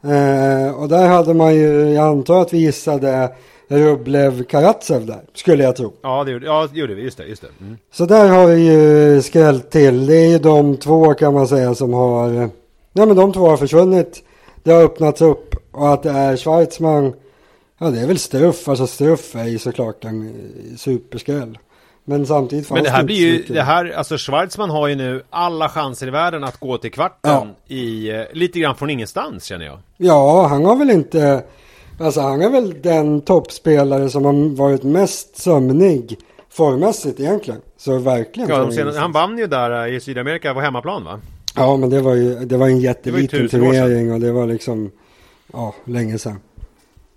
[0.04, 3.36] Eh, och där hade man ju, jag antar att vi gissade
[3.80, 5.94] Rublev Karatsev där, skulle jag tro.
[6.02, 7.02] Ja, det gjorde, ja, det gjorde vi.
[7.02, 7.48] Just det, just det.
[7.62, 7.78] Mm.
[7.92, 10.06] Så där har vi ju skrällt till.
[10.06, 12.30] Det är ju de två kan man säga som har,
[12.94, 14.24] nej men de två har försvunnit.
[14.64, 17.14] Det har öppnats upp Och att det är Schwarzman,
[17.78, 21.58] ja det är väl Struff, alltså Struff är ju såklart en eh, superskräll.
[22.06, 25.70] Men samtidigt Men det här blir ju, det här, alltså Schwarzman har ju nu alla
[25.70, 27.20] chanser i världen att gå till kvarten
[27.68, 27.76] ja.
[27.76, 29.80] i, eh, lite grann från ingenstans känner jag.
[29.98, 31.44] Ja, han har väl inte,
[31.98, 36.18] alltså han är väl den toppspelare som har varit mest sömnig
[36.50, 37.62] formmässigt egentligen.
[37.78, 38.50] Så verkligen.
[38.50, 41.20] Ja, senare, han vann ju där eh, i Sydamerika på hemmaplan va?
[41.56, 44.92] Ja, men det var ju, det var en jätteliten turnering och det var liksom,
[45.54, 46.40] ja, länge sedan.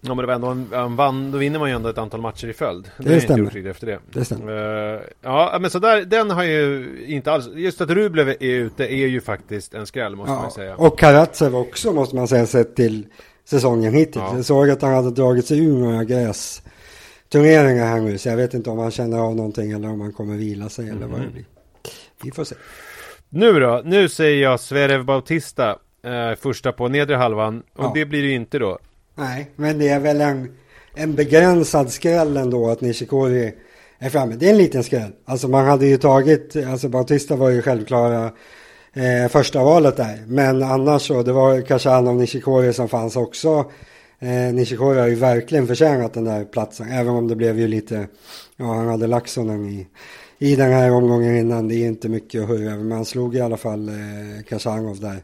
[0.00, 2.20] Ja men det var ändå en, en vann, då vinner man ju ändå ett antal
[2.20, 2.90] matcher i följd.
[2.98, 3.56] Det, det stämmer.
[3.56, 3.98] Inte efter det.
[4.12, 4.94] det stämmer.
[4.94, 8.84] Uh, ja men så där, den har ju inte alls, just att Rublev är ute
[8.84, 10.76] är ju faktiskt en skräll måste ja, man säga.
[10.76, 13.06] Och Karatsev också måste man säga sett till
[13.48, 14.24] säsongen hittills.
[14.30, 14.36] Ja.
[14.36, 16.62] Jag såg att han hade dragit sig ur några gräs
[17.28, 20.12] turneringar här nu så jag vet inte om han känner av någonting eller om han
[20.12, 21.10] kommer vila sig eller mm.
[21.10, 21.44] vad det blir.
[22.22, 22.54] Vi får se.
[23.28, 27.92] Nu då, nu säger jag Sverev Bautista eh, första på nedre halvan och ja.
[27.94, 28.78] det blir det ju inte då.
[29.14, 30.56] Nej, men det är väl en,
[30.94, 33.54] en begränsad skräll ändå att Nishikori
[33.98, 34.36] är framme.
[34.36, 35.12] Det är en liten skräll.
[35.24, 38.30] Alltså man hade ju tagit, alltså Bautista var ju självklara
[38.96, 40.24] eh, första valet där.
[40.26, 43.70] Men annars så, det var kanske han och Nishikori som fanns också.
[44.18, 46.92] Eh, Nishikori har ju verkligen förtjänat den där platsen.
[46.92, 48.08] Även om det blev ju lite,
[48.56, 49.86] ja han hade Laxonen i,
[50.38, 51.68] i den här omgången innan.
[51.68, 52.84] Det är inte mycket att höra över.
[52.84, 53.94] Men han slog i alla fall eh,
[54.48, 55.22] Kashanov där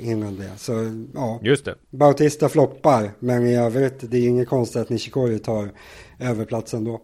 [0.00, 0.50] innan det.
[0.56, 0.72] Så
[1.14, 1.74] ja, Just det.
[1.90, 5.70] Bautista floppar, men i övrigt det är inget konstigt att Nishikori tar
[6.18, 7.00] överplatsen då.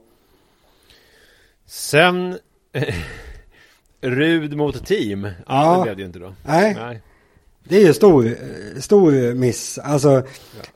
[1.66, 2.38] Sen
[4.04, 5.28] Rud mot team.
[5.46, 6.32] Ja, det blev det ju inte då.
[6.46, 6.76] Nej.
[6.80, 7.00] nej.
[7.68, 8.36] Det är ju stor,
[8.80, 9.78] stor miss.
[9.78, 10.22] Alltså, ja.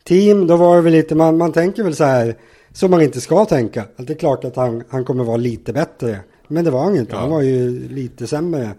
[0.05, 2.37] team, då var det väl lite, man, man tänker väl så här,
[2.73, 3.85] som man inte ska tänka.
[3.97, 6.19] Att det är klart att han, han kommer vara lite bättre.
[6.49, 7.19] Men det var han inte, ja.
[7.19, 8.71] han var ju lite sämre.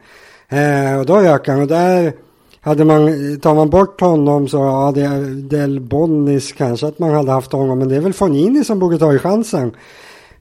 [0.49, 2.13] Eh, och då ökar han och där
[2.61, 5.07] hade man, tar man bort honom så, ja det
[5.49, 7.79] Del Bonnis kanske att man hade haft honom.
[7.79, 9.71] Men det är väl Fonini som borde ta i chansen.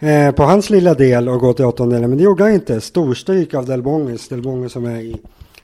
[0.00, 2.10] Eh, på hans lilla del och gå till åttondelen.
[2.10, 2.80] Men det gjorde han inte.
[2.80, 4.28] Storstryk av Del Bonnis.
[4.28, 5.16] Del Bonnis som är i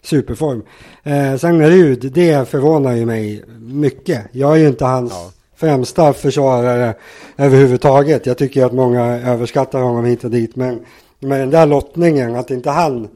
[0.03, 0.63] superform.
[1.03, 4.25] Eh, sen Rud, det förvånar ju mig mycket.
[4.33, 5.31] Jag är ju inte hans ja.
[5.57, 6.95] främsta försvarare
[7.37, 8.27] överhuvudtaget.
[8.27, 10.57] Jag tycker att många överskattar honom hit och dit.
[10.57, 10.81] Men
[11.19, 13.09] med den där lottningen, att inte han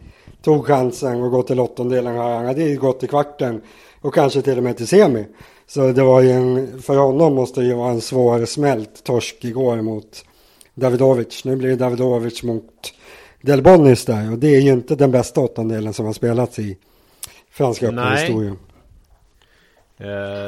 [0.42, 2.16] tog chansen och gått till åttondelen.
[2.16, 3.60] Han hade ju gått till kvarten
[4.00, 5.26] och kanske till och med till semi.
[5.66, 9.44] Så det var ju en, för honom måste det ju vara en svår smält torsk
[9.44, 10.24] igår mot
[10.78, 11.44] Davidovic.
[11.44, 12.94] Nu blir det Davidovic mot
[13.40, 14.32] Delbonis där.
[14.32, 16.76] Och det är ju inte den bästa åttondelen som har spelats i
[17.50, 18.58] franska öppna historien.
[20.00, 20.06] Uh,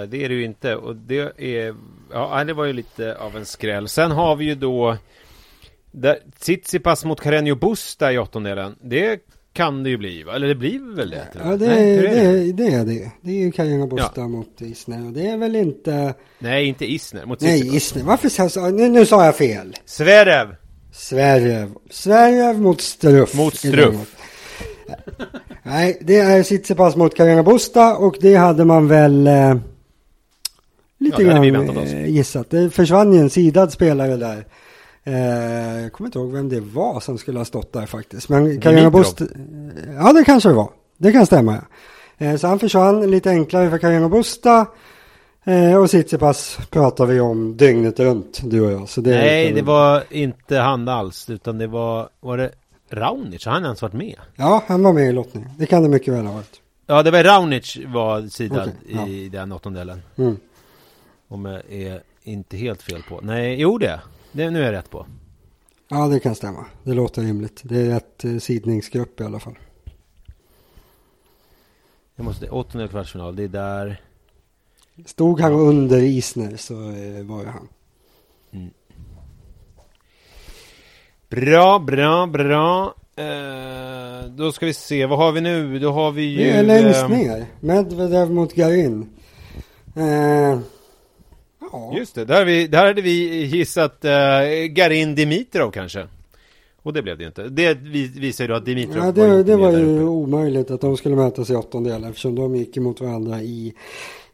[0.09, 0.77] det är det ju inte.
[0.77, 1.75] Och det är
[2.13, 3.89] Ja det var ju lite av en skräll.
[3.89, 4.97] Sen har vi ju då
[6.39, 8.77] Tsitsipas mot Carreño Busta i åttondelen.
[8.81, 9.21] Det
[9.53, 10.35] kan det ju bli, va?
[10.35, 11.29] eller det blir väl det?
[11.45, 13.11] Ja, det, Nej, är, det, det, det, är det.
[13.23, 14.29] Det är ju Carina Busta ja.
[14.29, 15.07] mot Isner.
[15.07, 16.15] Och det är väl inte...
[16.39, 17.27] Nej, inte Isner.
[17.27, 18.03] Mot Nej, Isner.
[18.03, 18.75] Varför sa jag...
[18.75, 19.77] Nu, nu sa jag fel.
[19.85, 20.55] Sverev!
[20.93, 21.71] Sverev.
[21.91, 23.35] Sverev mot Struff.
[23.35, 24.17] Mot Struff.
[25.63, 29.27] Nej, det är Tsitsipas mot Carina Busta och det hade man väl...
[29.27, 29.55] Eh,
[30.99, 32.51] lite ja, grann eh, gissat.
[32.51, 34.45] Det försvann ju en sidad spelare där.
[35.05, 38.29] Eh, jag kommer inte ihåg vem det var som skulle ha stått där faktiskt.
[38.29, 39.21] Men Carina Bust...
[39.97, 40.71] Ja, det kanske det var.
[40.99, 41.65] Det kan stämma.
[42.19, 44.67] Eh, så han försvann lite enklare för Carina Busta.
[45.45, 48.89] Eh, och Tsitsipas pratar vi om dygnet runt, du och jag.
[48.89, 51.31] Så det Nej, det var inte han alls.
[51.31, 52.51] Utan det var, var det
[52.91, 53.47] Raunic?
[53.47, 54.17] Har han ens varit med?
[54.37, 55.51] Ja, han var med i lottningen.
[55.59, 56.61] Det kan det mycket väl ha varit.
[56.87, 59.41] Ja, det var Raunic var sidad okay, i ja.
[59.41, 60.03] den åttondelen.
[60.17, 60.37] Mm.
[61.29, 63.21] Om jag är inte helt fel på.
[63.23, 64.01] Nej, jo det.
[64.33, 65.07] Det, nu är jag rätt på.
[65.89, 66.67] Ja, det kan stämma.
[66.83, 67.61] Det låter rimligt.
[67.65, 69.59] Det är rätt eh, sidningsgrupp i alla fall.
[72.17, 74.01] Jag måste, åttondel kvartsfinal, det är där.
[75.07, 77.69] Stod han under Isner så eh, var det han.
[78.51, 78.71] Mm.
[81.29, 82.95] Bra, bra, bra.
[83.17, 85.79] Eh, då ska vi se, vad har vi nu?
[85.79, 86.37] Då har vi ju...
[86.37, 87.47] Det är längst eh, ner.
[87.61, 89.09] Medvedev mot Garin.
[89.95, 90.59] Eh,
[91.73, 91.95] Ja.
[91.97, 94.11] Just det, där, vi, där hade vi gissat uh,
[94.67, 96.07] Garin Dimitrov kanske.
[96.83, 97.49] Och det blev det inte.
[97.49, 97.75] Det
[98.19, 101.17] visar ju då att Dimitrov ja, det, var, det var ju omöjligt att de skulle
[101.17, 103.75] mötas i åttondel eftersom de gick emot varandra i,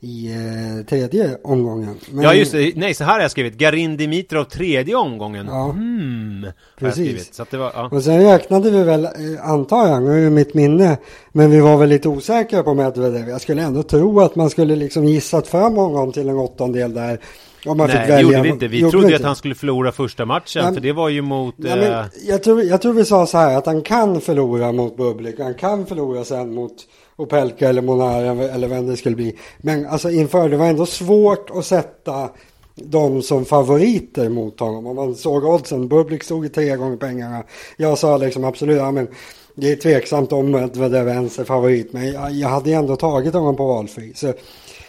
[0.07, 1.95] i eh, tredje omgången.
[2.11, 2.25] Men...
[2.25, 3.55] Ja just det, nej så här har jag skrivit.
[3.55, 5.47] Garin Dimitrov tredje omgången.
[5.47, 6.47] Ja, hmm,
[6.79, 7.35] precis.
[7.35, 7.88] Så det var, ja.
[7.92, 9.11] Och sen räknade vi väl, eh,
[9.51, 10.97] antar jag, nu är mitt minne,
[11.33, 13.29] men vi var väl lite osäkra på Medvedev.
[13.29, 17.21] Jag skulle ändå tro att man skulle liksom gissat fram honom till en åttondel där.
[17.66, 18.20] Om man Nej, fick välja.
[18.20, 18.68] gjorde vi inte.
[18.68, 20.64] Vi gjorde trodde ju att han skulle förlora första matchen.
[20.64, 21.55] Nej, för det var ju mot...
[21.59, 22.05] Ja, eh...
[22.29, 25.40] jag, tror, jag tror vi sa så här att han kan förlora mot Bublik.
[25.40, 26.72] Han kan förlora sen mot
[27.16, 29.38] Opelka eller Monara eller vem det skulle bli.
[29.59, 32.31] Men alltså inför, det var ändå svårt att sätta
[32.74, 34.87] de som favoriter mot honom.
[34.87, 37.42] Om man såg oddsen, Bublik stod i tre gånger pengarna.
[37.76, 39.09] Jag sa liksom absolut, ja men
[39.55, 41.92] det är tveksamt om Medvedev ens är favorit.
[41.92, 44.12] Men jag, jag hade ändå tagit honom på valfri.
[44.14, 44.33] Så,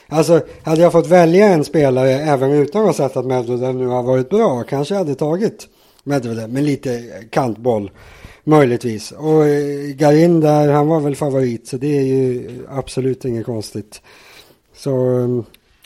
[0.09, 3.85] alltså hade jag fått välja en spelare även utan att ha sett att Medvedev nu
[3.85, 4.63] har varit bra.
[4.63, 5.67] Kanske jag hade tagit
[6.03, 7.91] Medvedev med lite kantboll.
[8.43, 9.11] Möjligtvis.
[9.11, 11.67] Och eh, Garin där, han var väl favorit.
[11.67, 14.01] Så det är ju absolut inget konstigt.
[14.75, 14.93] Så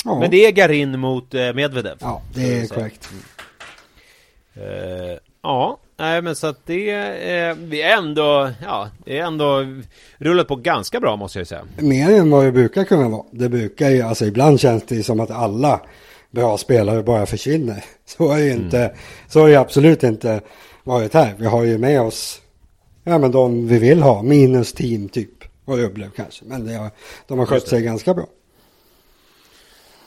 [0.05, 0.19] Ja.
[0.19, 1.97] Men det är Garin mot eh, Medvedev.
[1.99, 3.09] Ja, det är korrekt.
[4.57, 4.63] Uh,
[5.41, 9.65] ja, nej men så att det är, vi är ändå, ja, det är ändå
[10.17, 11.65] rullat på ganska bra måste jag säga.
[11.77, 13.25] Mer än vad det brukar kunna vara.
[13.31, 15.81] Det brukar ju, alltså ibland känns det som att alla
[16.31, 17.83] bra spelare bara försvinner.
[18.05, 18.97] Så är det inte, mm.
[19.27, 20.41] så har det absolut inte
[20.83, 21.35] varit här.
[21.37, 22.41] Vi har ju med oss,
[23.03, 25.43] ja men de vi vill ha, minus team typ.
[25.65, 26.91] Och Rublev kanske, men det,
[27.27, 28.27] de har skött sig ganska bra.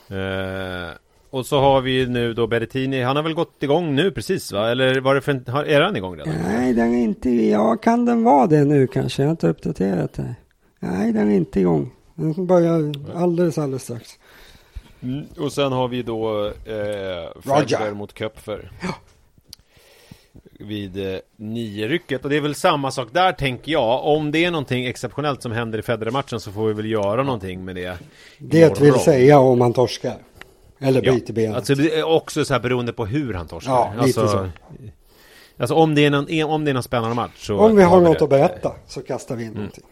[0.08, 0.90] Eh,
[1.34, 4.70] och så har vi nu då Berrettini, han har väl gått igång nu precis va?
[4.70, 6.34] Eller var det för en, är han igång redan?
[6.42, 9.22] Nej, den är inte, ja kan den vara det nu kanske?
[9.22, 10.34] Jag har inte uppdaterat det.
[10.80, 11.92] Nej, den är inte igång.
[12.14, 14.10] Den börjar alldeles, alldeles strax.
[15.02, 18.70] Mm, och sen har vi då eh, Federer mot Köpfer.
[18.82, 18.94] Ja.
[20.60, 22.24] Vid eh, nio-rycket.
[22.24, 24.04] Och det är väl samma sak där tänker jag.
[24.04, 27.64] Om det är någonting exceptionellt som händer i Federer-matchen så får vi väl göra någonting
[27.64, 27.98] med det.
[28.38, 30.16] Det vill säga om man torskar.
[30.84, 31.34] Eller bryter ja.
[31.34, 31.56] benet.
[31.56, 33.72] Alltså det är också så här beroende på hur han torskar.
[33.72, 34.48] Ja, lite alltså, så.
[35.58, 38.00] Alltså om det är någon, om det är någon spännande match så Om vi har
[38.00, 38.24] något det.
[38.24, 39.58] att berätta så kastar vi in mm.
[39.58, 39.84] någonting.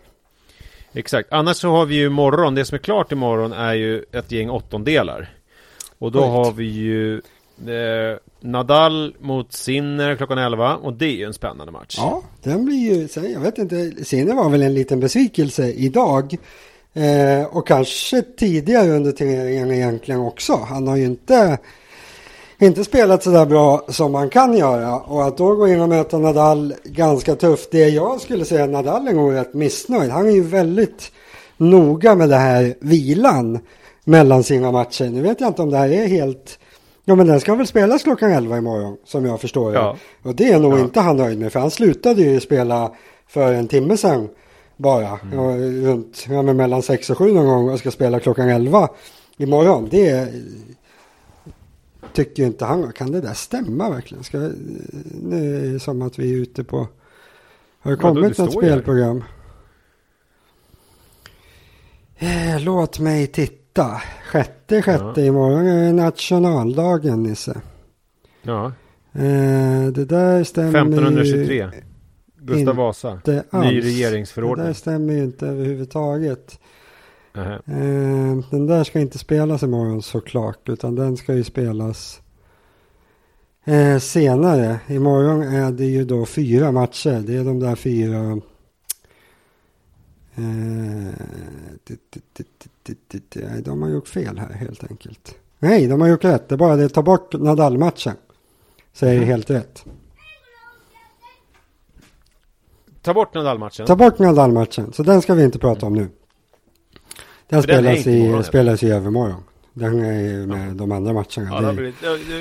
[0.94, 4.32] Exakt, annars så har vi ju imorgon, det som är klart imorgon är ju ett
[4.32, 5.30] gäng åttondelar.
[5.98, 6.30] Och då Sjukt.
[6.30, 11.72] har vi ju eh, Nadal mot Sinner klockan 11 och det är ju en spännande
[11.72, 11.94] match.
[11.98, 16.36] Ja, den blir ju, jag vet inte, Sinner var väl en liten besvikelse idag.
[16.94, 20.56] Eh, och kanske tidigare under turneringen egentligen också.
[20.68, 21.58] Han har ju inte,
[22.58, 25.00] inte spelat så där bra som man kan göra.
[25.00, 27.70] Och att då gå in och möta Nadal ganska tufft.
[27.70, 30.10] Det jag skulle säga Nadal är nog rätt missnöjd.
[30.10, 31.12] Han är ju väldigt
[31.56, 33.58] noga med det här vilan
[34.04, 35.04] mellan sina matcher.
[35.04, 36.58] Nu vet jag inte om det här är helt
[37.04, 39.96] Ja men den ska väl spelas klockan 11 imorgon som jag förstår ja.
[40.22, 40.80] Och det är nog ja.
[40.80, 42.92] inte han nöjd med för han slutade ju spela
[43.28, 44.28] för en timme sedan
[44.76, 45.18] bara.
[45.32, 45.84] Mm.
[45.84, 48.88] runt ja, men mellan 6 och 7 någon gång och ska spela klockan 11
[49.36, 49.88] imorgon.
[49.90, 50.32] Det
[52.12, 52.92] tycker inte han.
[52.92, 54.24] Kan det där stämma verkligen?
[54.24, 54.38] Ska,
[55.22, 56.86] nu är det som att vi är ute på...
[57.80, 59.24] Har det kommit ja, något spelprogram?
[62.18, 64.02] Eh, låt mig titta.
[64.26, 65.26] Sjätte, sjätte ja.
[65.26, 67.60] imorgon är det nationaldagen Nisse.
[68.42, 68.66] Ja.
[69.12, 71.70] Eh, det där stämmer 1523.
[72.42, 73.20] Gustav Vasa.
[73.52, 74.64] Ny regeringsförordning.
[74.64, 76.58] Det där stämmer ju inte överhuvudtaget.
[77.36, 77.54] Uh -huh.
[77.54, 80.68] eh, den där ska inte spelas imorgon såklart.
[80.68, 82.20] Utan den ska ju spelas
[83.64, 84.80] eh, senare.
[84.88, 87.22] Imorgon är det ju då fyra matcher.
[87.26, 88.40] Det är de där fyra
[90.34, 91.12] Eh,
[93.62, 95.34] de har gjort fel här helt enkelt.
[95.58, 96.48] Nej, de har gjort rätt.
[96.48, 98.16] Det är bara det ta bort Nadal-matchen.
[98.92, 99.84] Så är det helt rätt.
[103.02, 103.86] Ta bort Nadal-matchen?
[103.86, 104.92] Ta bort Nadal-matchen.
[104.92, 106.08] Så den ska vi inte prata om nu.
[107.48, 109.42] Den spelas, i, spelas i övermorgon.
[109.74, 110.74] Den är med ja.
[110.74, 111.48] de andra matcherna.
[111.50, 111.92] Ja, det, blir,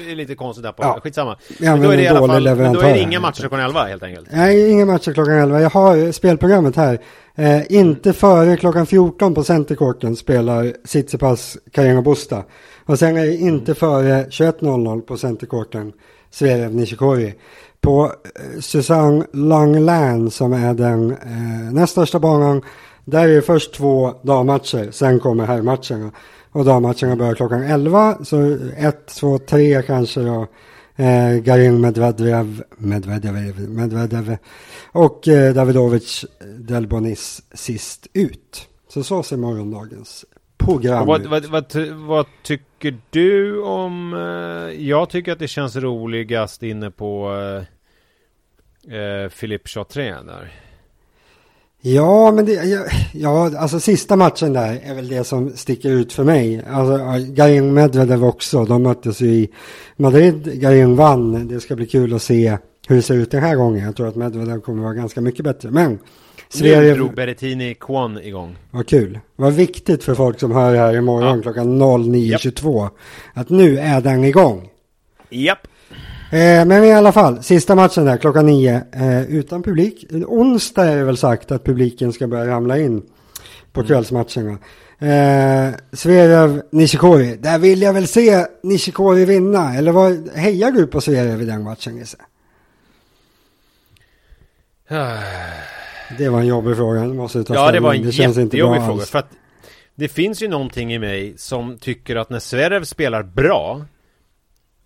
[0.06, 0.84] det är lite konstigt där på.
[0.84, 1.00] Ja.
[1.04, 1.38] Skitsamma.
[1.60, 3.60] Ja, men, då är det i alla fall, men då är det inga matcher klockan
[3.60, 4.28] 11 helt enkelt.
[4.32, 5.62] Nej, inga matcher klockan 11.
[5.62, 7.00] Jag har spelprogrammet här.
[7.36, 8.14] Eh, inte mm.
[8.14, 12.44] före klockan 14 på Centercourten spelar Tsitsipas Carreno Busta.
[12.86, 13.76] Och sen är det inte mm.
[13.76, 15.94] före 21.00 på Centercourten
[16.32, 17.34] Zverev Nishikori.
[17.82, 22.62] På eh, Susanne Langland som är den eh, näst största banan.
[23.06, 26.12] Där är det först två dammatcher, sen kommer herrmatcherna.
[26.52, 28.18] Och dammatcherna börjar klockan 11.
[28.24, 30.48] Så 1, 2, 3 kanske då.
[30.96, 34.38] Eh, Garin Medvedev, Medvedev, Medvedev
[34.92, 36.26] och eh, Davidovic
[36.58, 38.68] Delbonis sist ut.
[38.94, 40.26] Så så ser morgondagens
[40.66, 41.26] program vad.
[41.28, 44.14] Vad, vad, vad, tycker du om...
[44.14, 47.34] Eh, jag tycker att det känns roligast inne på
[48.88, 50.52] eh, eh Philippe Chatrén där.
[51.84, 56.14] Ja, men det, ja, ja, alltså sista matchen där är väl det som sticker ut
[56.14, 56.64] för mig.
[56.70, 57.00] Alltså
[57.34, 59.50] Garin Medvedev också, de möttes ju i
[59.98, 60.62] Madrid.
[60.62, 63.86] Garin vann, det ska bli kul att se hur det ser ut den här gången.
[63.86, 65.72] Jag tror att Medvedev kommer vara ganska mycket bättre.
[65.72, 66.00] Men
[66.54, 66.82] Sverige...
[66.82, 68.58] Nu drog Berrettini Kwon igång.
[68.72, 69.20] Vad kul.
[69.36, 71.42] Vad viktigt för folk som hör det här imorgon ja.
[71.42, 72.84] klockan 09.22.
[72.84, 72.94] Yep.
[73.34, 74.70] Att nu är den igång.
[75.30, 75.68] Japp.
[76.32, 80.06] Eh, men i alla fall, sista matchen där klockan nio eh, utan publik.
[80.12, 83.02] Onsdag är det väl sagt att publiken ska börja ramla in
[83.72, 83.88] på mm.
[83.88, 84.58] kvällsmatcherna.
[85.00, 87.38] Eh, Nishikori.
[87.40, 89.76] Där vill jag väl se Nishikori vinna.
[89.76, 92.18] Eller vad, hejar du på Zverev i den matchen Gisse?
[96.18, 97.02] Det var en jobbig fråga.
[97.02, 99.06] Du måste ta ja, det var en det jättejobbig fråga.
[99.06, 99.30] För att
[99.96, 103.86] det finns ju någonting i mig som tycker att när Zverev spelar bra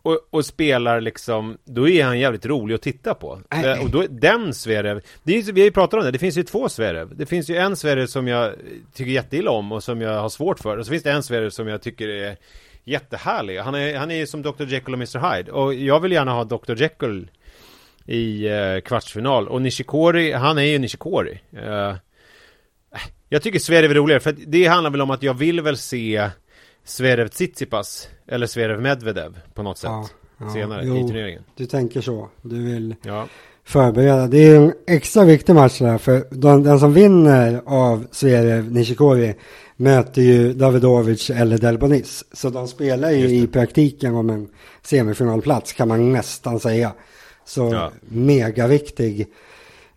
[0.01, 3.41] och, och, spelar liksom, då är han jävligt rolig att titta på.
[3.51, 3.83] Äh.
[3.83, 6.43] Och då, den Zverev, det är, vi har ju pratat om det, det finns ju
[6.43, 7.15] två Zverev.
[7.15, 8.53] Det finns ju en Zverev som jag
[8.93, 10.77] tycker jätteilla om och som jag har svårt för.
[10.77, 12.37] Och så finns det en Zverev som jag tycker är
[12.83, 13.57] jättehärlig.
[13.59, 14.63] Han är, han är som Dr.
[14.63, 15.35] Jekyll och Mr.
[15.35, 15.51] Hyde.
[15.51, 16.75] Och jag vill gärna ha Dr.
[16.75, 17.29] Jekyll
[18.05, 19.47] i eh, kvartsfinal.
[19.47, 21.39] Och Nishikori, han är ju Nishikori.
[21.53, 21.95] Uh,
[23.29, 26.29] jag tycker Zverev är roligare, för det handlar väl om att jag vill väl se
[26.83, 31.43] Zverev Tsitsipas eller Zverev Medvedev på något sätt ja, ja, senare jo, i turneringen.
[31.55, 32.29] Du tänker så.
[32.41, 33.27] Du vill ja.
[33.63, 34.27] förbereda.
[34.27, 39.35] Det är en extra viktig match där för den, den som vinner av Zverev Nishikori
[39.77, 42.23] möter ju Davidovic eller Delbonis.
[42.31, 44.47] Så de spelar ju i praktiken om en
[44.81, 46.91] semifinalplats kan man nästan säga.
[47.45, 47.91] Så ja.
[48.01, 49.27] megaviktig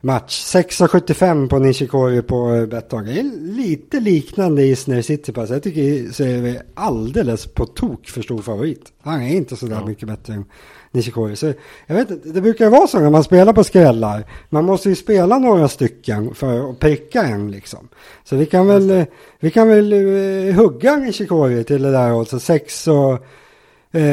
[0.01, 0.55] match.
[0.55, 3.05] 6,75 på Nishikori på Betthard.
[3.05, 5.51] Det är lite liknande i Snare City Pass.
[5.51, 8.93] Jag tycker så är vi alldeles på tok för stor favorit.
[9.03, 9.87] Han är inte så där ja.
[9.87, 10.45] mycket bättre än
[10.91, 11.37] Nishikori.
[11.37, 11.53] Så
[11.87, 14.25] jag vet inte, det brukar vara så när man spelar på skrällar.
[14.49, 17.89] Man måste ju spela några stycken för att pricka en liksom.
[18.25, 19.05] Så vi kan väl,
[19.41, 23.25] vi kan väl uh, hugga Nishikori till det där och så 6 och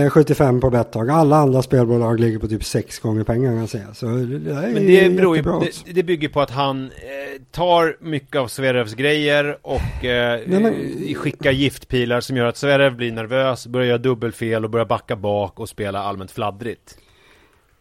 [0.10, 1.10] 75 eh, på Betthag.
[1.10, 5.38] Alla andra spelbolag ligger på typ 6 gånger pengarna Så det är Men det, beror
[5.38, 10.40] ju, det, det, bygger på att han eh, tar mycket av Zverevs grejer och eh,
[10.48, 11.16] Nej, men...
[11.16, 15.60] skickar giftpilar som gör att Zverev blir nervös, börjar göra dubbelfel och börjar backa bak
[15.60, 16.98] och spela allmänt fladdrigt.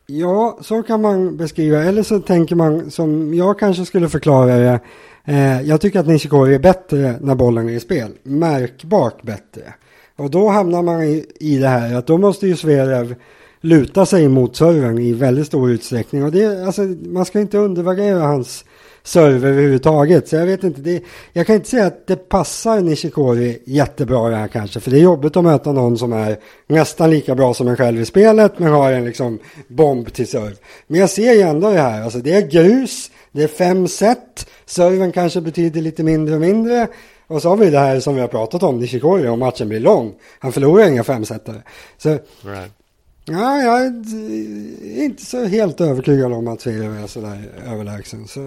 [0.07, 1.85] Ja, så kan man beskriva.
[1.85, 4.81] Eller så tänker man som jag kanske skulle förklara det.
[5.25, 8.13] Eh, jag tycker att Nishikori är bättre när bollen är i spel.
[8.23, 9.75] Märkbart bättre.
[10.17, 13.15] Och då hamnar man i, i det här att då måste ju Zverev
[13.61, 16.25] luta sig mot servern i väldigt stor utsträckning.
[16.25, 18.65] Och det, alltså, man ska inte undervärdera hans
[19.03, 20.29] server överhuvudtaget.
[20.29, 24.37] Så jag vet inte, det, jag kan inte säga att det passar Nishikori jättebra det
[24.37, 24.81] här kanske.
[24.81, 28.01] För det är jobbigt att möta någon som är nästan lika bra som en själv
[28.01, 30.57] i spelet men har en liksom bomb till serv.
[30.87, 34.47] Men jag ser ju ändå det här, alltså det är grus, det är fem set,
[34.67, 36.89] serven kanske betyder lite mindre och mindre.
[37.27, 39.81] Och så har vi det här som vi har pratat om, Nishikori, om matchen blir
[39.81, 40.15] lång.
[40.39, 41.63] Han förlorar inga femsetare.
[41.99, 42.73] Så right.
[43.27, 48.27] Ja, jag är inte så helt övertygad om att Zverev är sådär överlägsen.
[48.27, 48.41] Så,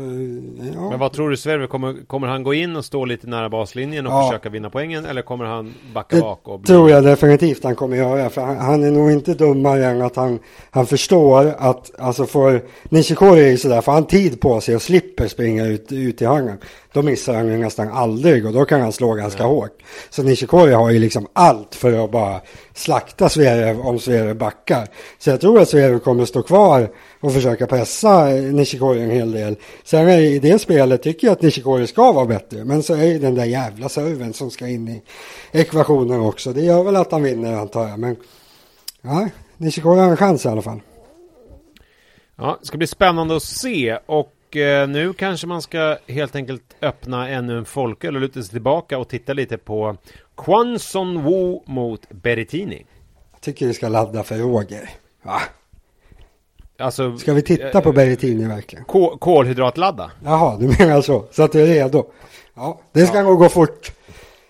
[0.73, 0.89] ja.
[0.89, 4.07] Men vad tror du Zverev, kommer, kommer han gå in och stå lite nära baslinjen
[4.07, 4.27] och ja.
[4.27, 5.05] försöka vinna poängen?
[5.05, 6.47] Eller kommer han backa det bak?
[6.47, 6.67] Och bli...
[6.67, 8.29] tror jag definitivt han kommer göra.
[8.29, 12.61] För han, han, är nog inte dummare än att han, han förstår att, alltså för
[12.89, 16.25] Nishikori är ju sådär, får han tid på sig och slipper springa ut, ut i
[16.25, 16.57] hörnan
[16.97, 19.47] då missar han ju nästan aldrig och då kan han slå ganska ja.
[19.47, 19.81] hårt.
[20.09, 22.41] Så Nishikori har ju liksom allt för att bara
[22.73, 24.87] slakta Zverev om Zverev backar.
[25.17, 29.55] Så jag tror att Zverev kommer stå kvar och försöka pressa Nishikori en hel del.
[29.83, 32.65] Sen är, i det spelet tycker jag att Nishikori ska vara bättre.
[32.65, 35.01] Men så är det den där jävla serven som ska in i
[35.51, 36.53] ekvationen också.
[36.53, 37.99] Det gör väl att han vinner antar jag.
[37.99, 38.15] Men
[39.01, 40.79] ja, Nishikori har en chans i alla fall.
[42.35, 46.35] Ja, det ska bli spännande att se och och eh, nu kanske man ska helt
[46.35, 49.97] enkelt öppna ännu en folköl och luta sig tillbaka och titta lite på
[50.37, 52.85] Kwan Son Woo mot Berrettini.
[53.31, 54.89] Jag tycker vi ska ladda för Roger.
[55.21, 55.41] Va?
[56.79, 58.85] Alltså, ska vi titta på Berrettini verkligen?
[58.85, 60.11] Kol kolhydratladda?
[60.23, 61.25] Jaha, du menar så.
[61.31, 62.05] Så att du är redo.
[62.53, 63.23] Ja, det ska ja.
[63.23, 63.91] nog gå fort.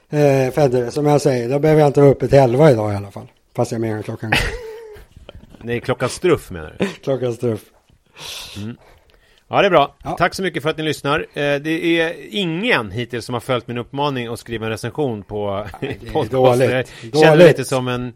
[0.10, 2.96] Eh, Federer, som jag säger, då behöver jag inte vara uppe till elva idag i
[2.96, 3.28] alla fall.
[3.56, 4.32] Fast jag menar klockan.
[5.62, 6.86] Nej, klockan struff menar du?
[7.04, 7.62] klockan struff.
[8.58, 8.78] Mm.
[9.50, 9.96] Ja, det är bra.
[10.04, 10.16] Ja.
[10.18, 11.20] Tack så mycket för att ni lyssnar.
[11.20, 15.66] Eh, det är ingen hittills som har följt min uppmaning att skriva en recension på
[16.14, 16.70] podcasten.
[16.70, 18.14] Jag känner lite som en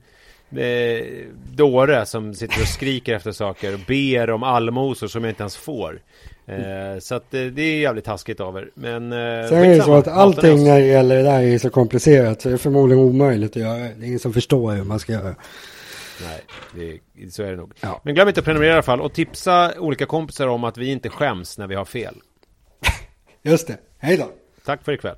[0.59, 1.05] eh,
[1.53, 5.55] dåre som sitter och skriker efter saker och ber om allmosor som jag inte ens
[5.55, 5.99] får.
[6.45, 8.69] Eh, så att eh, det är jävligt taskigt av er.
[8.73, 11.69] Men eh, Sen är det så att allting när det gäller det där är så
[11.69, 13.77] komplicerat så det är förmodligen omöjligt att göra.
[13.77, 15.35] Det är ingen som förstår hur man ska göra.
[16.25, 17.73] Nej, det, så är det nog.
[17.81, 18.01] Ja.
[18.03, 20.91] Men glöm inte att prenumerera i alla fall och tipsa olika kompisar om att vi
[20.91, 22.15] inte skäms när vi har fel.
[23.43, 23.77] Just det.
[23.97, 24.31] Hej då.
[24.65, 25.15] Tack för ikväll.